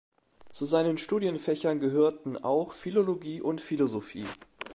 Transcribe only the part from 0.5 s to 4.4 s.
seinen Studienfächern gehörten auch Philologie und Philosophie.